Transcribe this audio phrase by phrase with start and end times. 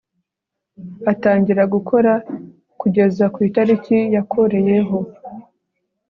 [1.11, 2.11] atangira gukora
[2.79, 4.99] kugeza ku itariki yakoreyeho